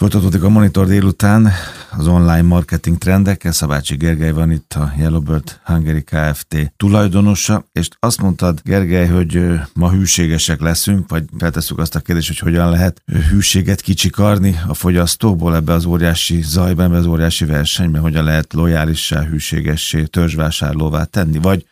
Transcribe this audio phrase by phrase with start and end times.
[0.00, 1.52] Folytatódik a Monitor délután
[1.90, 3.52] az online marketing trendekkel.
[3.52, 6.72] Szabácsi Gergely van itt a Yellowbird Hungary Kft.
[6.76, 9.42] tulajdonosa, és azt mondtad, Gergely, hogy
[9.74, 15.54] ma hűségesek leszünk, vagy feltesszük azt a kérdést, hogy hogyan lehet hűséget kicsikarni a fogyasztóból
[15.56, 21.66] ebbe az óriási zajban, ebbe az óriási versenyben, hogyan lehet lojálissá, hűségessé, törzsvásárlóvá tenni, vagy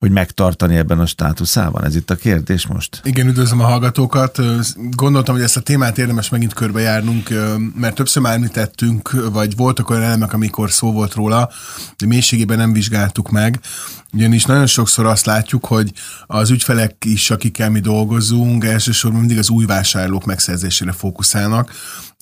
[0.00, 1.84] hogy megtartani ebben a státuszában?
[1.84, 3.00] Ez itt a kérdés most?
[3.04, 4.38] Igen, üdvözlöm a hallgatókat.
[4.76, 7.28] Gondoltam, hogy ezt a témát érdemes megint körbejárnunk,
[7.74, 11.50] mert többször már említettünk, vagy voltak olyan elemek, amikor szó volt róla,
[11.98, 13.60] de mélységében nem vizsgáltuk meg.
[14.12, 15.92] Ugyanis nagyon sokszor azt látjuk, hogy
[16.26, 21.72] az ügyfelek is, akikkel mi dolgozunk, elsősorban mindig az új vásárlók megszerzésére fókuszálnak,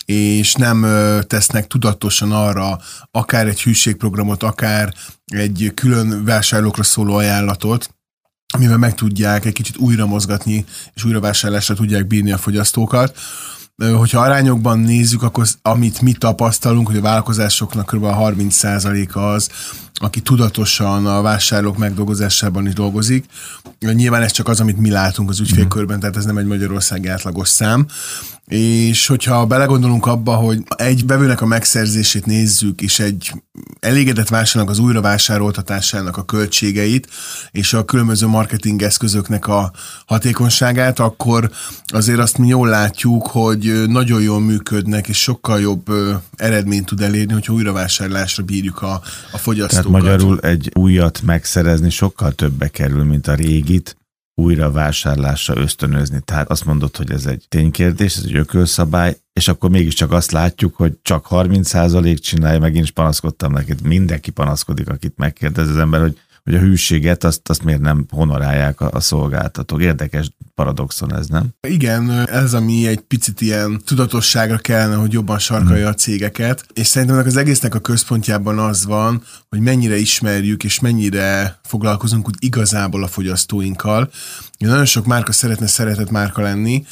[0.05, 0.87] és nem
[1.27, 2.79] tesznek tudatosan arra
[3.11, 4.95] akár egy hűségprogramot, akár
[5.27, 7.95] egy külön vásárlókra szóló ajánlatot,
[8.55, 10.65] amivel meg tudják egy kicsit újra mozgatni,
[10.95, 13.19] és újra vásárlásra tudják bírni a fogyasztókat.
[13.85, 18.05] Hogyha arányokban nézzük, akkor amit mi tapasztalunk, hogy a vállalkozásoknak kb.
[18.05, 19.49] 30%-a az,
[19.95, 23.25] aki tudatosan a vásárlók megdolgozásában is dolgozik.
[23.81, 27.49] Nyilván ez csak az, amit mi látunk az ügyfélkörben, tehát ez nem egy magyarországi átlagos
[27.49, 27.87] szám.
[28.49, 33.33] És hogyha belegondolunk abba, hogy egy bevőnek a megszerzését nézzük, és egy
[33.81, 37.09] elégedett vásárlónak az újravásároltatásának a költségeit,
[37.51, 39.73] és a különböző marketing eszközöknek a
[40.07, 41.51] hatékonyságát, akkor
[41.87, 45.87] azért azt mi jól látjuk, hogy nagyon jól működnek, és sokkal jobb
[46.37, 49.01] eredményt tud elérni, hogyha újravásárlásra bírjuk a,
[49.33, 49.91] a fogyasztókat.
[49.91, 53.97] Tehát magyarul egy újat megszerezni sokkal többe kerül, mint a régit,
[54.39, 56.21] újra vásárlásra ösztönözni.
[56.25, 60.77] Tehát azt mondod, hogy ez egy ténykérdés, ez egy ökölszabály, és akkor mégiscsak azt látjuk,
[60.77, 66.19] hogy csak 30% csinálja, megint is panaszkodtam neked, mindenki panaszkodik, akit megkérdez az ember, hogy
[66.45, 69.83] hogy a hűséget azt, azt miért nem honorálják a, a szolgáltatók.
[69.83, 71.49] Érdekes paradoxon ez, nem?
[71.69, 75.93] Igen, ez ami egy picit ilyen tudatosságra kellene, hogy jobban sarkalja hmm.
[75.93, 81.59] a cégeket, és szerintem az egésznek a központjában az van, hogy mennyire ismerjük és mennyire
[81.63, 84.11] foglalkozunk úgy igazából a fogyasztóinkkal.
[84.59, 86.85] Nagyon sok márka szeretne szeretett márka lenni,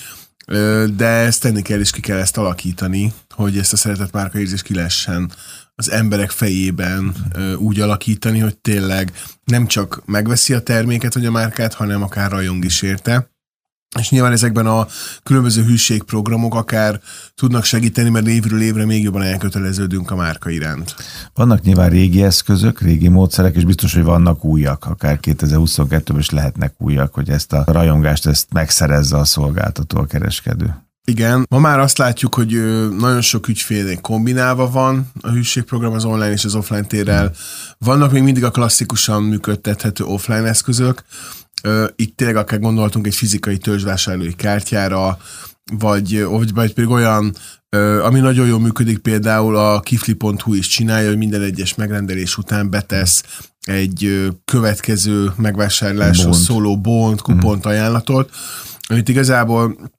[0.96, 4.62] de ezt tenni kell, és ki kell ezt alakítani, hogy ezt a szeretett márka érzést
[4.62, 5.32] ki lehessen
[5.74, 7.14] az emberek fejében
[7.58, 9.12] úgy alakítani, hogy tényleg
[9.44, 13.30] nem csak megveszi a terméket vagy a márkát, hanem akár rajong is érte.
[13.98, 14.86] És nyilván ezekben a
[15.22, 17.00] különböző hűségprogramok akár
[17.34, 20.94] tudnak segíteni, mert évről évre még jobban elköteleződünk a márka iránt.
[21.34, 26.74] Vannak nyilván régi eszközök, régi módszerek, és biztos, hogy vannak újak, akár 2022-ben is lehetnek
[26.78, 30.74] újak, hogy ezt a rajongást ezt megszerezze a szolgáltató, a kereskedő.
[31.08, 32.50] Igen, ma már azt látjuk, hogy
[32.98, 37.32] nagyon sok ügyfél kombinálva van a hűségprogram az online és az offline térrel.
[37.78, 41.04] Vannak még mindig a klasszikusan működtethető offline eszközök.
[41.96, 45.18] Itt tényleg akár gondoltunk egy fizikai törzsvásárlói kártyára,
[45.72, 47.34] vagy, vagy, vagy pedig olyan,
[48.02, 53.24] ami nagyon jól működik, például a kifli.hu is csinálja, hogy minden egyes megrendelés után betesz
[53.60, 57.68] egy következő megvásárlásról szóló bont, kupont, mhm.
[57.68, 58.30] ajánlatot,
[58.88, 59.90] amit igazából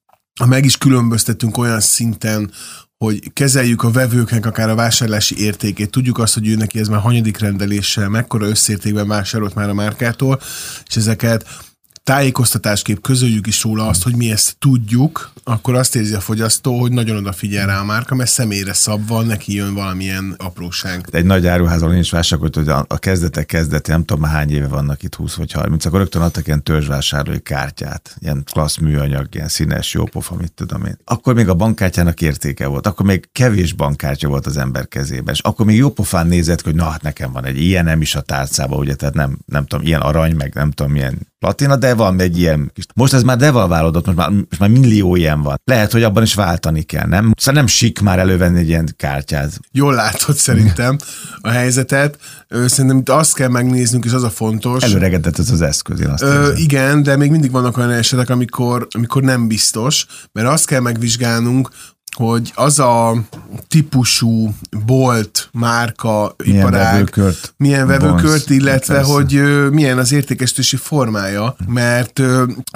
[0.45, 2.51] meg is különböztetünk olyan szinten,
[2.97, 6.99] hogy kezeljük a vevőknek akár a vásárlási értékét, tudjuk azt, hogy ő neki ez már
[6.99, 10.39] hanyadik rendeléssel, mekkora összértékben vásárolt már a márkától,
[10.87, 11.45] és ezeket
[12.07, 16.91] tájékoztatásképp közöljük is róla azt, hogy mi ezt tudjuk, akkor azt érzi a fogyasztó, hogy
[16.91, 21.07] nagyon odafigyel rá a márka, mert személyre szabva neki jön valamilyen apróság.
[21.11, 25.15] Egy nagy áruházon én is hogy a kezdetek kezdete, nem tudom hány éve vannak itt,
[25.15, 30.03] 20 vagy 30, akkor rögtön adtak ilyen törzsvásárlói kártyát, ilyen klassz műanyag, ilyen színes, jó
[30.03, 30.97] pofa, mit tudom én.
[31.03, 35.39] Akkor még a bankkártyának értéke volt, akkor még kevés bankkártya volt az ember kezében, és
[35.39, 38.21] akkor még jó pofán nézett, hogy na hát nekem van egy ilyen nem is a
[38.21, 42.19] tárcában, ugye, tehát nem, nem tudom, ilyen arany, meg nem tudom, milyen platina, de van
[42.19, 42.83] egy ilyen kis.
[42.95, 45.61] Most ez már devalválódott, most már, most már millió ilyen van.
[45.63, 47.33] Lehet, hogy abban is váltani kell, nem?
[47.37, 49.59] Szóval nem sik már elővenni egy ilyen kártyát.
[49.71, 50.97] Jól látod szerintem
[51.41, 52.17] a helyzetet.
[52.65, 54.83] Szerintem itt azt kell megnéznünk, és az a fontos.
[54.83, 58.87] Előregedett ez az eszköz, én azt Ö, Igen, de még mindig vannak olyan esetek, amikor,
[58.91, 61.69] amikor nem biztos, mert azt kell megvizsgálnunk,
[62.17, 63.15] hogy az a
[63.67, 64.53] típusú
[64.85, 69.11] bolt, márka, milyen iparág, vevőkört, milyen vevőkört, illetve persze.
[69.11, 69.41] hogy
[69.71, 72.21] milyen az értékesítési formája, mert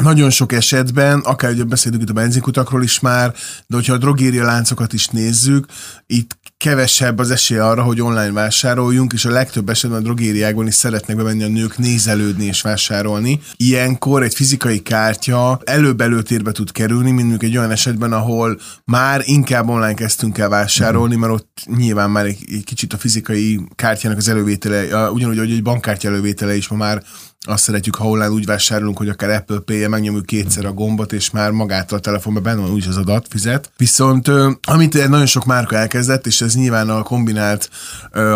[0.04, 3.34] nagyon sok esetben, akár ugye beszélünk itt a benzinkutakról is már,
[3.68, 5.66] de hogyha a drogéria láncokat is nézzük,
[6.08, 10.74] itt kevesebb az esély arra, hogy online vásároljunk, és a legtöbb esetben a drogériákban is
[10.74, 13.40] szeretnek bemenni a nők nézelődni és vásárolni.
[13.56, 19.70] Ilyenkor egy fizikai kártya előbb előtérbe tud kerülni, mint egy olyan esetben, ahol már inkább
[19.70, 24.28] online kezdtünk el vásárolni, mert ott nyilván már egy, egy kicsit a fizikai kártyának az
[24.28, 27.04] elővétele, ugyanúgy, hogy egy bankkártya elővétele is ma már
[27.48, 31.32] azt szeretjük, ha online úgy vásárolunk, hogy akár Apple Pay-je megnyomjuk kétszer a gombot, és
[31.32, 33.72] már magától a telefonban benne van úgy az adat, fizet.
[33.78, 34.28] Viszont
[34.68, 37.70] amit nagyon sok márka elkezdett, és ez nyilván a kombinált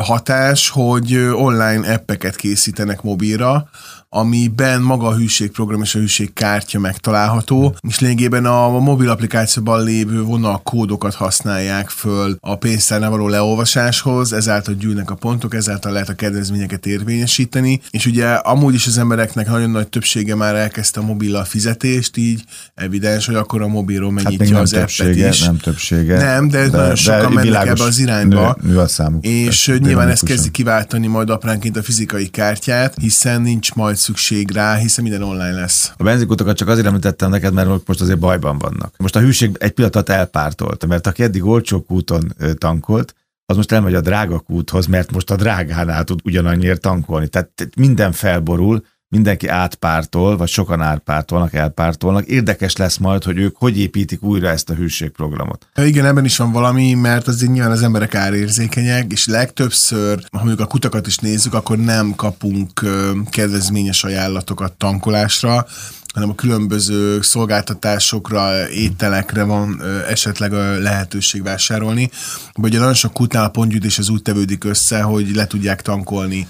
[0.02, 3.70] hatás, hogy online appeket készítenek mobilra,
[4.16, 11.14] amiben maga a hűségprogram és a hűségkártya megtalálható, és lényegében a mobil applikációban lévő vonalkódokat
[11.14, 17.82] használják föl a pénztárnál való leolvasáshoz, ezáltal gyűlnek a pontok, ezáltal lehet a kedvezményeket érvényesíteni,
[17.90, 22.44] és ugye amúgy is az embereknek nagyon nagy többsége már elkezdte a mobillal fizetést, így
[22.76, 25.44] evidens, hogy akkor a mobilról hát megnyitja hát az többsége, is.
[25.44, 26.18] Nem többsége.
[26.18, 28.58] Nem, de, de nagyon sokan de mennek ebbe az irányba.
[28.62, 29.26] Nő, nő a számuk.
[29.26, 34.76] És nyilván ez kezdi kiváltani majd apránként a fizikai kártyát, hiszen nincs majd szükség rá,
[34.76, 35.92] hiszen minden online lesz.
[35.98, 38.94] A benzinkutakat csak azért említettem neked, mert most azért bajban vannak.
[38.98, 43.16] Most a hűség egy pillanatot elpártolt, mert aki eddig olcsó kúton tankolt,
[43.46, 47.28] az most elmegy a drága kúthoz, mert most a drágánál tud ugyanannyiért tankolni.
[47.28, 52.26] Tehát minden felborul, mindenki átpártol, vagy sokan átpártolnak, elpártolnak.
[52.26, 55.68] Érdekes lesz majd, hogy ők hogy építik újra ezt a hűségprogramot.
[55.76, 60.60] Igen, ebben is van valami, mert azért nyilván az emberek árérzékenyek, és legtöbbször, ha mondjuk
[60.60, 62.82] a kutakat is nézzük, akkor nem kapunk
[63.30, 65.66] kedvezményes ajánlatokat tankolásra,
[66.14, 72.10] hanem a különböző szolgáltatásokra, ételekre van esetleg a lehetőség vásárolni.
[72.54, 76.48] Vagy nagyon sok kutnál a pontgyűjtés az úgy tevődik össze, hogy le tudják tankolni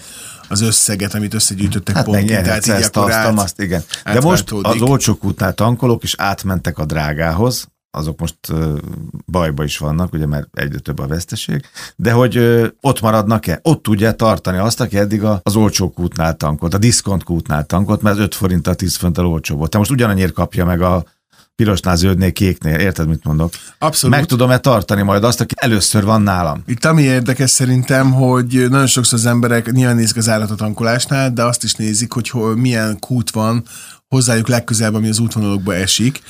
[0.47, 2.27] az összeget, amit összegyűjtöttek hát pontig.
[2.27, 3.83] Tehát így ezt, azt, azt, igen.
[4.03, 8.37] De most az olcsó kútnál tankolók is átmentek a drágához, azok most
[9.25, 11.65] bajba is vannak, ugye, mert egyre több a veszteség,
[11.95, 12.37] de hogy
[12.81, 13.59] ott maradnak-e?
[13.63, 18.17] Ott tudja tartani azt, aki eddig az olcsó kútnál tankolt, a diszkont kútnál tankolt, mert
[18.17, 19.69] 5 forinttal 10 forinttal olcsó volt.
[19.69, 21.05] Te most ugyanannyira kapja meg a
[21.55, 23.53] pirosnál, zöldnél, kéknél, érted, mit mondok?
[23.77, 24.15] Abszolút.
[24.15, 26.63] Meg tudom-e tartani majd azt, aki először van nálam?
[26.67, 31.63] Itt ami érdekes szerintem, hogy nagyon sokszor az emberek nyilván nézik az állatot de azt
[31.63, 33.63] is nézik, hogy milyen kút van
[34.07, 36.21] hozzájuk legközelebb, ami az útvonalokba esik.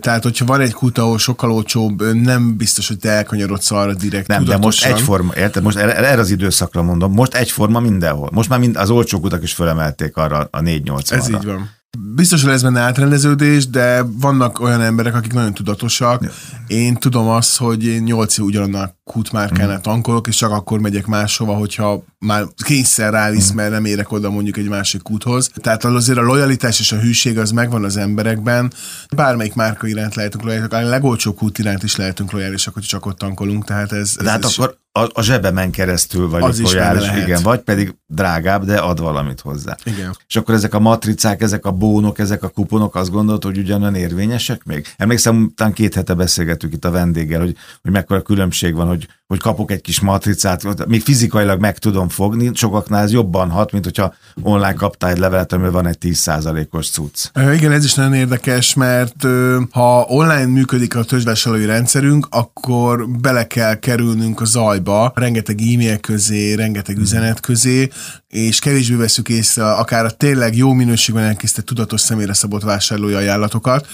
[0.00, 4.26] Tehát, hogyha van egy kút, ahol sokkal olcsóbb, nem biztos, hogy te elkanyarodsz arra direkt.
[4.26, 4.60] Nem, tudatosan.
[4.60, 5.62] de most egyforma, érted?
[5.62, 8.28] Most erre az időszakra mondom, most egyforma mindenhol.
[8.32, 11.70] Most már mind, az olcsó kutak is fölemelték arra a 480 Ez így van.
[11.98, 16.22] Biztos, hogy lesz benne átrendeződés, de vannak olyan emberek, akik nagyon tudatosak.
[16.22, 16.30] Ja.
[16.66, 19.80] Én tudom azt, hogy én 8 év ugyanannak kútmárkánál mm.
[19.80, 23.56] tankolok, és csak akkor megyek máshova, hogyha már kényszer rávisz, mm.
[23.56, 25.50] mert nem érek oda mondjuk egy másik kúthoz.
[25.54, 28.72] Tehát azért a lojalitás és a hűség az megvan az emberekben.
[29.16, 33.18] Bármelyik márka iránt lehetünk lojálisak, a legolcsóbb kút iránt is lehetünk lojálisak, hogy csak ott
[33.18, 33.64] tankolunk.
[33.64, 37.42] Tehát ez, ez, De hát ez akkor a, a zsebemen keresztül vagy az lojális, igen,
[37.42, 39.76] vagy pedig drágább, de ad valamit hozzá.
[39.84, 40.16] Igen.
[40.28, 43.94] És akkor ezek a matricák, ezek a bónok, ezek a kuponok azt gondolod, hogy ugyanolyan
[43.94, 44.86] érvényesek még?
[44.96, 49.40] Emlékszem, talán két hete beszélgettük itt a vendéggel, hogy, hogy mekkora különbség van, hogy, hogy
[49.40, 54.14] kapok egy kis matricát, még fizikailag meg tudom fogni, sokaknál ez jobban hat, mint hogyha
[54.42, 57.30] online kaptál egy levelet, amivel van egy 10%-os cucc.
[57.54, 59.26] Igen, ez is nagyon érdekes, mert
[59.70, 66.52] ha online működik a törzsvásárlói rendszerünk, akkor bele kell kerülnünk a zajba, rengeteg e-mail közé,
[66.52, 67.88] rengeteg üzenet közé,
[68.28, 73.86] és kevésbé veszük észre akár a tényleg jó minőségben elkészített tudatos személyre szabott vásárlói ajánlatokat,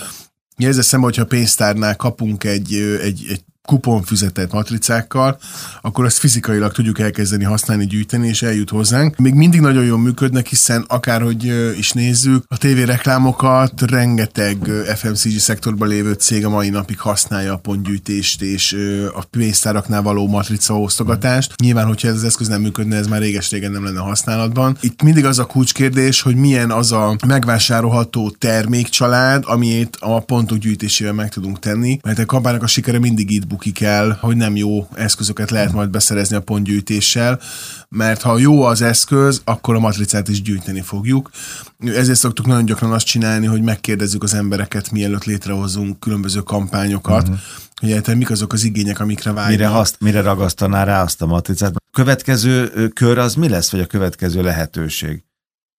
[0.56, 5.38] Ezzel szemben, hogyha pénztárnál kapunk egy, egy, egy kuponfüzetet matricákkal,
[5.80, 9.16] akkor azt fizikailag tudjuk elkezdeni használni, gyűjteni, és eljut hozzánk.
[9.16, 14.56] Még mindig nagyon jól működnek, hiszen akárhogy is nézzük, a tévéreklámokat rengeteg
[14.96, 18.76] FMCG szektorban lévő cég a mai napig használja a pontgyűjtést és
[19.14, 21.54] a pénztáraknál való matrica osztogatást.
[21.56, 24.76] Nyilván, hogyha ez az eszköz nem működne, ez már réges-régen nem lenne használatban.
[24.80, 31.12] Itt mindig az a kulcskérdés, hogy milyen az a megvásárolható termékcsalád, amit a pontok gyűjtésével
[31.12, 34.88] meg tudunk tenni, mert a kampánynak a sikere mindig itt bukik el, hogy nem jó
[34.94, 37.40] eszközöket lehet majd beszerezni a pontgyűjtéssel,
[37.88, 41.30] mert ha jó az eszköz, akkor a matricát is gyűjteni fogjuk.
[41.78, 47.38] Ezért szoktuk nagyon gyakran azt csinálni, hogy megkérdezzük az embereket, mielőtt létrehozunk különböző kampányokat, uh-huh
[47.80, 49.50] hogy egyáltalán mik azok az igények, amikre vágynak.
[49.50, 51.76] Mire, haszt, mire ragasztaná rá azt a matricát?
[51.76, 55.24] A következő kör az mi lesz, vagy a következő lehetőség?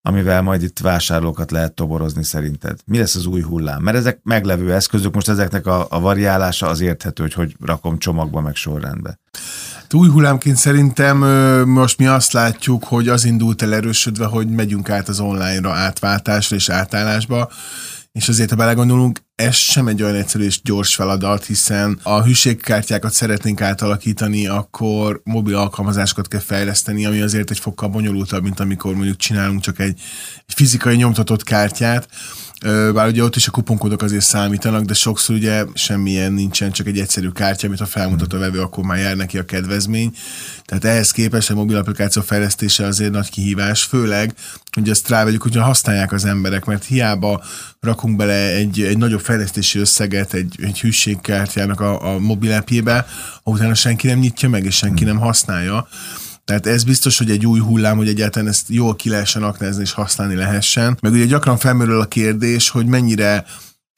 [0.01, 2.79] Amivel majd itt vásárlókat lehet toborozni szerinted?
[2.85, 3.81] Mi lesz az új hullám?
[3.81, 8.41] Mert ezek meglevő eszközök, most ezeknek a, a variálása az érthető, hogy hogy rakom csomagba,
[8.41, 9.19] meg sorrendbe.
[9.75, 11.17] Hát új hullámként szerintem
[11.67, 16.55] most mi azt látjuk, hogy az indult el erősödve, hogy megyünk át az online-ra átváltásra
[16.55, 17.49] és átállásba,
[18.11, 23.13] és azért, ha belegondolunk, ez sem egy olyan egyszerű és gyors feladat, hiszen a hűségkártyákat
[23.13, 29.17] szeretnénk átalakítani, akkor mobil alkalmazásokat kell fejleszteni, ami azért egy fokkal bonyolultabb, mint amikor mondjuk
[29.17, 29.99] csinálunk csak egy,
[30.45, 32.07] egy fizikai nyomtatott kártyát,
[32.93, 36.99] bár ugye ott is a kuponkódok azért számítanak, de sokszor ugye semmilyen nincsen, csak egy
[36.99, 40.15] egyszerű kártya, amit ha felmutat a vevő, akkor már jár neki a kedvezmény.
[40.65, 44.33] Tehát ehhez képest a mobil applikáció fejlesztése azért nagy kihívás, főleg,
[44.71, 47.43] hogy ezt rávegyük, hogyha használják az emberek, mert hiába
[47.79, 53.07] rakunk bele egy, egy nagyobb fejlesztési összeget egy, egy hűségkártyának a, a mobil appjébe,
[53.43, 55.87] utána senki nem nyitja meg, és senki nem használja.
[56.45, 59.91] Tehát ez biztos, hogy egy új hullám, hogy egyáltalán ezt jól ki lehessen aknázni és
[59.91, 60.97] használni lehessen.
[61.01, 63.45] Meg ugye gyakran felmerül a kérdés, hogy mennyire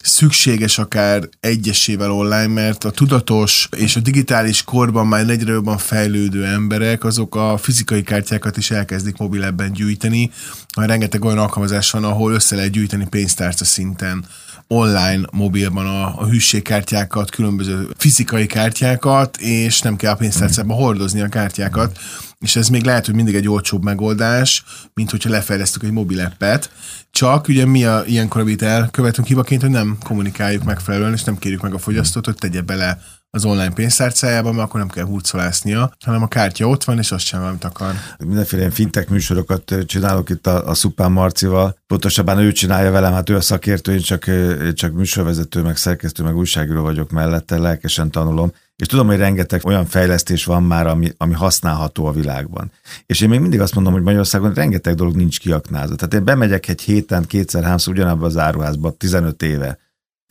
[0.03, 6.45] szükséges akár egyesével online, mert a tudatos és a digitális korban már egyre jobban fejlődő
[6.45, 10.31] emberek, azok a fizikai kártyákat is elkezdik mobilebben gyűjteni.
[10.75, 14.25] Már rengeteg olyan alkalmazás van, ahol össze lehet gyűjteni pénztárca szinten
[14.67, 21.27] online mobilban a, a hűségkártyákat, különböző fizikai kártyákat, és nem kell a pénztárcában hordozni a
[21.27, 21.99] kártyákat,
[22.39, 26.71] és ez még lehet, hogy mindig egy olcsóbb megoldás, mint hogyha lefejlesztük egy mobil appet,
[27.11, 31.61] csak ugye mi a ilyenkor, amit elkövetünk hibaként, hogy nem kommunikáljuk megfelelően, és nem kérjük
[31.61, 32.99] meg a fogyasztót, hogy tegye bele
[33.35, 37.25] az online pénztárcájába, mert akkor nem kell hurcolásznia, hanem a kártya ott van, és azt
[37.25, 37.93] sem, amit akar.
[38.17, 41.77] Mindenféle ilyen fintech műsorokat csinálok itt a, a Szupán Marcival.
[41.87, 46.23] Pontosabban ő csinálja velem, hát ő a szakértő, én csak, én csak műsorvezető, meg szerkesztő,
[46.23, 48.51] meg újságíró vagyok mellette, lelkesen tanulom.
[48.75, 52.71] És tudom, hogy rengeteg olyan fejlesztés van már, ami, ami használható a világban.
[53.05, 55.95] És én még mindig azt mondom, hogy Magyarországon rengeteg dolog nincs kiaknázva.
[55.95, 59.77] Tehát én bemegyek egy héten, kétszer, háromszor ugyanabba az áruházba, 15 éve,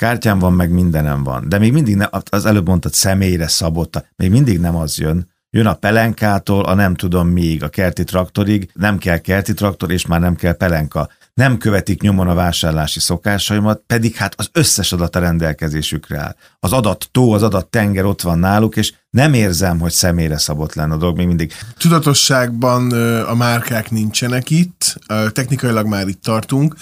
[0.02, 1.48] Kártyám van, meg mindenem van.
[1.48, 5.28] De még mindig, ne, az előbb mondtad személyre szabotta, még mindig nem az jön.
[5.50, 10.06] Jön a pelenkától, a nem tudom még, a kerti traktorig, nem kell kerti traktor, és
[10.06, 11.08] már nem kell pelenka.
[11.34, 16.36] Nem követik nyomon a vásárlási szokásaimat, pedig hát az összes adat a rendelkezésükre áll.
[16.60, 20.74] Az adat tó, az adat tenger ott van náluk, és nem érzem, hogy személyre szabott
[20.74, 21.52] lenne a dolog még mindig.
[21.78, 22.92] Tudatosságban
[23.22, 24.98] a márkák nincsenek itt,
[25.32, 26.76] technikailag már itt tartunk.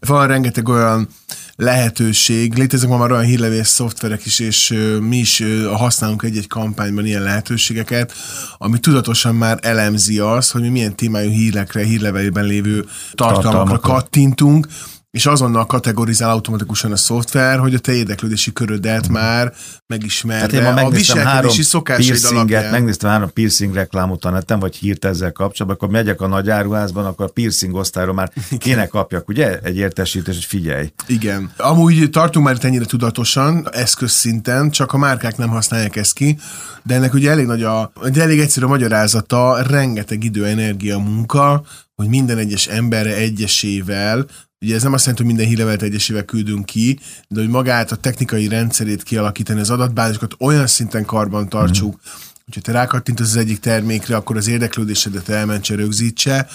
[0.00, 1.08] Van rengeteg olyan
[1.56, 2.54] lehetőség.
[2.54, 8.12] Léteznek ma már olyan hírlevés szoftverek is, és mi is használunk egy-egy kampányban ilyen lehetőségeket,
[8.58, 14.66] ami tudatosan már elemzi azt, hogy mi milyen témájú hírekre, hírlevelében lévő tartalmakra kattintunk,
[15.14, 19.52] és azonnal kategorizál automatikusan a szoftver, hogy a te érdeklődési körödet már
[19.86, 22.70] megismerve hát én a viselkedési szokásaid alapján.
[22.70, 27.06] Megnéztem három piercing reklámot a neten, vagy hírt ezzel kapcsolatban, akkor megyek a nagy áruházban,
[27.06, 29.58] akkor a piercing osztályról már kéne kapjak, ugye?
[29.58, 30.92] Egy értesítés, hogy figyelj.
[31.06, 31.52] Igen.
[31.56, 36.38] Amúgy tartunk már itt ennyire tudatosan, eszközszinten, csak a márkák nem használják ezt ki,
[36.82, 41.64] de ennek ugye elég nagy a, egy elég egyszerű a magyarázata, rengeteg idő, energia, munka,
[41.94, 44.26] hogy minden egyes emberre egyesével
[44.64, 47.96] Ugye ez nem azt jelenti, hogy minden hírlevelet egyesével küldünk ki, de hogy magát a
[47.96, 52.10] technikai rendszerét kialakítani, az adatbázisokat olyan szinten karban tartsuk, mm.
[52.44, 56.46] hogyha te rákattintasz az egyik termékre, akkor az érdeklődésedet elmentse, rögzítse,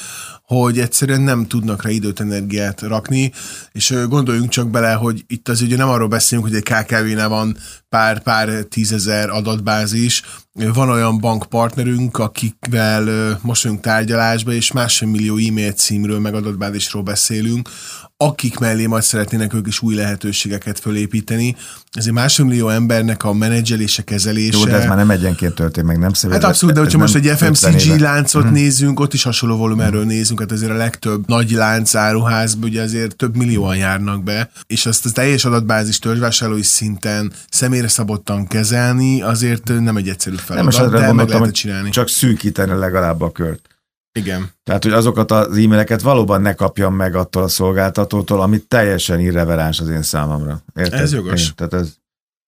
[0.43, 3.31] hogy egyszerűen nem tudnak rá időt, energiát rakni,
[3.71, 7.57] és gondoljunk csak bele, hogy itt az ugye nem arról beszélünk, hogy egy KKV-nál van
[7.89, 15.71] pár, pár tízezer adatbázis, van olyan bankpartnerünk, akikvel most vagyunk tárgyalásba, és másfél millió e-mail
[15.71, 17.69] címről, meg adatbázisról beszélünk,
[18.17, 21.55] akik mellé majd szeretnének ők is új lehetőségeket fölépíteni.
[21.91, 24.57] Ezért másfél millió embernek a menedzselése, kezelése.
[24.57, 26.41] Jó, de ez már nem egyenként történt, meg nem szépen.
[26.41, 28.51] Hát abszolút, de hogyha most egy FMCG láncot hmm.
[28.51, 30.09] nézünk, ott is hasonló volumenről hmm.
[30.09, 34.85] nézünk, hát azért a legtöbb nagy lánc áruházban ugye azért több millióan járnak be, és
[34.85, 37.31] azt a teljes adatbázis törzsvásárlói szinten
[37.79, 41.89] személyre szabottan kezelni, azért nem egy egyszerű feladat, nem, de meg lehet csinálni.
[41.89, 43.67] Csak szűkíteni legalább a kört.
[44.11, 44.51] Igen.
[44.63, 49.79] Tehát, hogy azokat az e-maileket valóban ne kapjam meg attól a szolgáltatótól, ami teljesen irreveráns
[49.79, 50.63] az én számomra.
[50.75, 50.99] Érted?
[50.99, 51.41] Ez jogos.
[51.41, 51.93] Igen, tehát ez,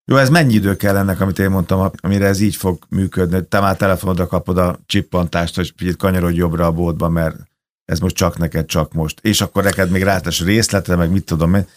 [0.05, 3.45] jó, ez mennyi idő kell ennek, amit én mondtam, amire ez így fog működni?
[3.47, 7.35] Te már telefonodra kapod a csippantást, hogy figyelj, kanyarodj jobbra a boltba, mert
[7.91, 9.19] ez most csak neked, csak most.
[9.21, 11.67] És akkor neked még rátás részletre, meg mit tudom én,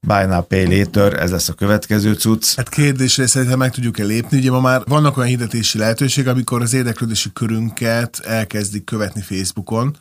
[0.00, 2.54] buy now, pay later, ez lesz a következő cucc.
[2.56, 4.38] Hát kérdésre szerintem meg tudjuk-e lépni.
[4.38, 9.96] Ugye ma már vannak olyan hirdetési lehetőség, amikor az érdeklődési körünket elkezdik követni Facebookon,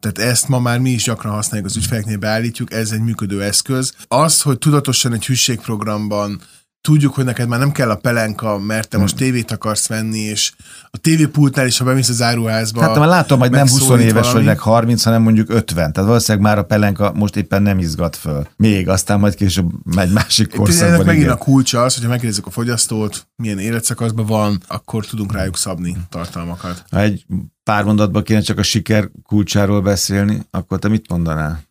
[0.00, 3.94] tehát ezt ma már mi is gyakran használjuk az ügyfeleknél, beállítjuk, ez egy működő eszköz.
[4.08, 6.40] Az, hogy tudatosan egy hűségprogramban
[6.84, 10.52] tudjuk, hogy neked már nem kell a pelenka, mert te most tévét akarsz venni, és
[10.90, 12.80] a tévépultnál is, ha bemész az áruházba.
[12.80, 15.92] Hát már látom, hogy nem 20 éves vagy, meg 30, hanem mondjuk 50.
[15.92, 18.46] Tehát valószínűleg már a pelenka most éppen nem izgat föl.
[18.56, 20.94] Még, aztán majd később megy másik korszakban.
[20.94, 25.56] Ennek megint a kulcsa az, hogyha megkérdezzük a fogyasztót, milyen életszakaszban van, akkor tudunk rájuk
[25.56, 26.84] szabni tartalmakat.
[26.90, 27.26] Ha egy
[27.62, 31.62] pár mondatban kéne csak a siker kulcsáról beszélni, akkor te mit mondanál?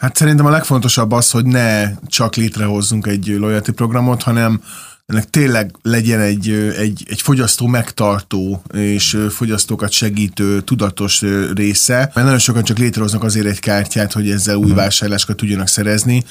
[0.00, 4.60] Hát szerintem a legfontosabb az, hogy ne csak létrehozzunk egy loyalty programot, hanem
[5.06, 11.22] ennek tényleg legyen egy, egy, egy fogyasztó megtartó és fogyasztókat segítő, tudatos
[11.54, 14.76] része, mert nagyon sokan csak létrehoznak azért egy kártyát, hogy ezzel új mhm.
[14.76, 16.24] vásárlásokat tudjanak szerezni,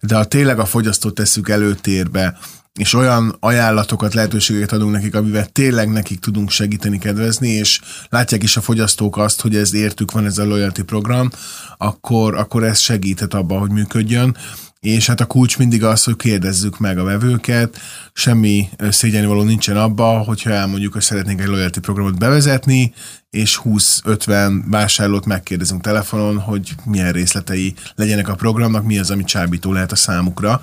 [0.00, 2.38] de ha tényleg a fogyasztót tesszük előtérbe,
[2.80, 8.56] és olyan ajánlatokat, lehetőségeket adunk nekik, amivel tényleg nekik tudunk segíteni, kedvezni, és látják is
[8.56, 11.30] a fogyasztók azt, hogy ez értük van ez a loyalty program,
[11.76, 14.36] akkor, akkor ez segíthet abban, hogy működjön.
[14.80, 17.78] És hát a kulcs mindig az, hogy kérdezzük meg a vevőket,
[18.12, 22.92] semmi szégyenvaló nincsen abba, hogyha elmondjuk, hogy szeretnénk egy loyalty programot bevezetni,
[23.30, 29.72] és 20-50 vásárlót megkérdezünk telefonon, hogy milyen részletei legyenek a programnak, mi az, ami csábító
[29.72, 30.62] lehet a számukra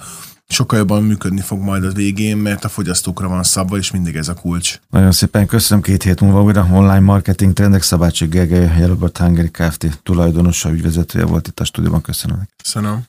[0.50, 4.28] sokkal jobban működni fog majd a végén, mert a fogyasztókra van szabva, és mindig ez
[4.28, 4.80] a kulcs.
[4.90, 10.00] Nagyon szépen köszönöm, két hét múlva újra online marketing trendek, Szabácsi Gergely, Yellowbird Hungary Kft.
[10.04, 12.02] tulajdonosa, ügyvezetője volt itt a stúdióban.
[12.02, 12.48] Köszönöm.
[12.64, 12.98] Köszönöm.